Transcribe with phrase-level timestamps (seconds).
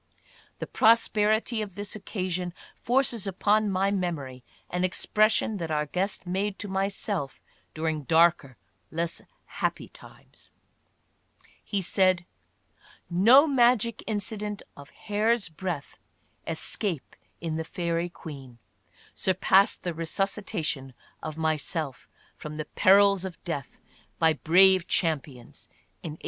[0.57, 6.57] The prosperity of this occasion forces upon my memory an expression that our guest made
[6.57, 7.39] to myself
[7.75, 8.57] during darker,
[8.89, 10.49] less happy times;
[11.63, 12.25] he said—
[13.11, 15.99] "no magic incident of hairsbreadth
[16.47, 18.57] es cape in the' Fairy Queen'
[19.27, 23.77] surpassed the resuscitation of my self from the perils of death
[24.17, 25.69] by brave champions
[26.01, 26.19] in 1876.